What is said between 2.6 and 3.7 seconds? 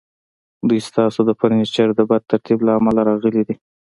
له امله راغلي دي